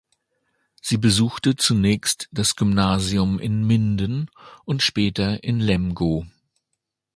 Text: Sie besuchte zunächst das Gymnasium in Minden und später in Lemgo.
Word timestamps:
Sie 0.81 0.97
besuchte 0.97 1.55
zunächst 1.55 2.27
das 2.31 2.55
Gymnasium 2.55 3.37
in 3.37 3.67
Minden 3.67 4.31
und 4.65 4.81
später 4.81 5.43
in 5.43 5.59
Lemgo. 5.59 6.25